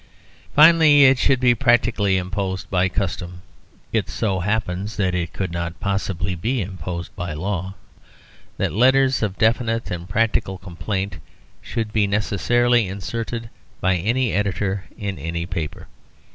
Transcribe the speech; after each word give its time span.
Finally, 0.55 1.03
it 1.05 1.19
should 1.19 1.39
be 1.39 1.53
practically 1.53 2.17
imposed 2.17 2.67
by 2.71 2.89
custom 2.89 3.43
(it 3.93 4.09
so 4.09 4.39
happens 4.39 4.97
that 4.97 5.13
it 5.13 5.31
could 5.31 5.51
not 5.51 5.79
possibly 5.79 6.33
be 6.33 6.59
imposed 6.59 7.15
by 7.15 7.33
law) 7.33 7.75
that 8.57 8.73
letters 8.73 9.21
of 9.21 9.37
definite 9.37 9.91
and 9.91 10.09
practical 10.09 10.57
complaint 10.57 11.17
should 11.61 11.93
be 11.93 12.07
necessarily 12.07 12.87
inserted 12.87 13.47
by 13.79 13.95
any 13.95 14.33
editor 14.33 14.85
in 14.97 15.19
any 15.19 15.45
paper. 15.45 15.87